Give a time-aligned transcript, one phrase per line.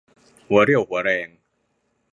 [0.47, 1.27] หัวเรี่ยวหัวแรง